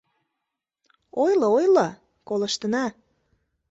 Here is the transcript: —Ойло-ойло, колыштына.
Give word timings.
—Ойло-ойло, 1.23 1.87
колыштына. 2.27 2.85